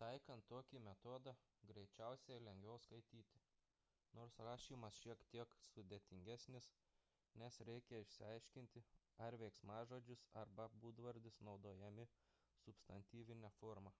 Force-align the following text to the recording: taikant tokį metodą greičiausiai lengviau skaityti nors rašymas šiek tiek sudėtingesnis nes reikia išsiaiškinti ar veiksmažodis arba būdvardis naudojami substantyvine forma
taikant 0.00 0.44
tokį 0.50 0.80
metodą 0.88 1.32
greičiausiai 1.70 2.42
lengviau 2.48 2.76
skaityti 2.84 3.40
nors 4.18 4.38
rašymas 4.50 5.00
šiek 5.06 5.24
tiek 5.34 5.56
sudėtingesnis 5.70 6.70
nes 7.44 7.60
reikia 7.72 8.02
išsiaiškinti 8.06 8.84
ar 9.28 9.38
veiksmažodis 9.44 10.26
arba 10.46 10.68
būdvardis 10.86 11.42
naudojami 11.52 12.08
substantyvine 12.62 13.52
forma 13.60 13.98